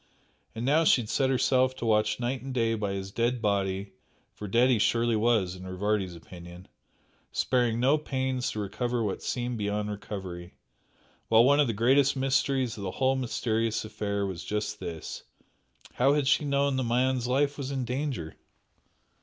And 0.55 0.65
now 0.65 0.83
she 0.83 1.01
had 1.03 1.09
set 1.09 1.29
herself 1.29 1.75
to 1.75 1.85
watch 1.85 2.19
night 2.19 2.41
and 2.41 2.51
day 2.55 2.73
by 2.73 2.93
his 2.93 3.11
dead 3.11 3.39
body 3.39 3.91
(for 4.33 4.47
dead 4.47 4.71
he 4.71 4.79
surely 4.79 5.15
was 5.15 5.55
in 5.55 5.61
Rivardi's 5.67 6.15
opinion) 6.15 6.67
sparing 7.31 7.79
no 7.79 7.99
pains 7.99 8.49
to 8.49 8.59
recover 8.59 9.03
what 9.03 9.21
seemed 9.21 9.59
beyond 9.59 9.91
recovery; 9.91 10.55
while 11.27 11.43
one 11.43 11.59
of 11.59 11.67
the 11.67 11.73
greatest 11.73 12.15
mysteries 12.15 12.77
of 12.77 12.81
the 12.83 12.89
whole 12.97 13.15
mysterious 13.15 13.85
affair 13.85 14.25
was 14.25 14.43
just 14.43 14.79
this 14.79 15.21
How 15.93 16.13
had 16.15 16.27
she 16.27 16.45
known 16.45 16.77
the 16.77 16.83
man's 16.83 17.27
life 17.27 17.55
was 17.55 17.69
in 17.69 17.85
danger? 17.85 18.35